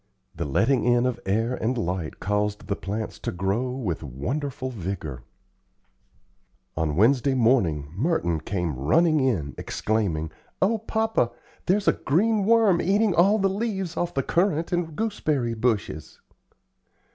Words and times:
The 0.33 0.45
letting 0.45 0.83
in 0.83 1.05
of 1.05 1.19
air 1.27 1.53
and 1.53 1.77
light 1.77 2.19
caused 2.19 2.65
the 2.65 2.75
plants 2.75 3.19
to 3.19 3.31
grow 3.31 3.69
with 3.69 4.01
wonderful 4.01 4.71
vigor. 4.71 5.21
On 6.75 6.95
Wednesday 6.95 7.35
morning 7.35 7.87
Merton 7.95 8.39
came 8.39 8.75
running 8.79 9.19
in, 9.19 9.53
exclaiming, 9.59 10.31
"O 10.59 10.79
papa! 10.79 11.29
there's 11.67 11.87
a 11.87 11.93
green 11.93 12.45
worm 12.45 12.81
eating 12.81 13.13
all 13.13 13.37
the 13.37 13.47
leaves 13.47 13.95
off 13.95 14.15
the 14.15 14.23
currant 14.23 14.71
and 14.71 14.95
gooseberry 14.95 15.53
bushes." 15.53 16.19